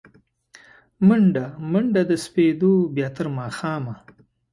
مڼډه، 1.07 1.45
منډه 1.71 2.01
د 2.11 2.11
سپېدو، 2.25 2.73
بیا 2.95 3.07
تر 3.15 3.25
ماښامه 3.37 3.95